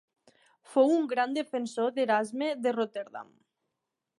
Fou 0.75 0.93
un 0.93 1.03
gran 1.11 1.35
defensor 1.37 1.93
d'Erasme 1.99 2.49
de 2.65 2.73
Rotterdam. 2.79 3.31